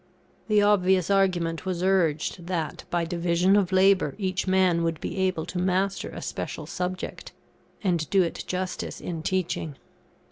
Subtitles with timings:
[0.47, 5.45] The obvious argument was urged, that, by division of labour each man would be able
[5.45, 7.33] to master a special subject,
[7.83, 9.75] and do it justice in teaching.